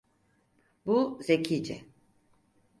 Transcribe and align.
Bu 0.85 1.19
zekice. 1.21 1.81